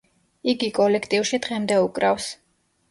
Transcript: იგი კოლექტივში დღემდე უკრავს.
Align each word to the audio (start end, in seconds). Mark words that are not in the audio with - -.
იგი 0.53 0.69
კოლექტივში 0.79 1.41
დღემდე 1.47 1.79
უკრავს. 1.87 2.37